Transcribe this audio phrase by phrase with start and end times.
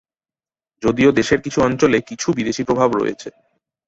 [0.83, 3.29] যদিও দেশের কিছু অঞ্চলে কিছু বিদেশী প্রভাব রয়েছে।